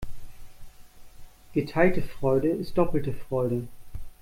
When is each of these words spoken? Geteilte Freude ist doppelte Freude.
Geteilte 1.53 2.01
Freude 2.01 2.47
ist 2.49 2.75
doppelte 2.75 3.13
Freude. 3.13 3.67